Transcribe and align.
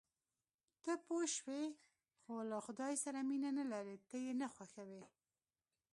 ته 0.83 0.93
پوه 1.05 1.25
شوې، 1.35 1.63
خو 2.19 2.33
له 2.49 2.57
خدای 2.65 2.93
سره 3.03 3.19
مینه 3.29 3.49
نه 3.57 3.65
لرې، 3.71 3.95
ته 4.09 4.15
یې 4.25 4.33
نه 4.41 4.47
خوښوې. 4.55 5.03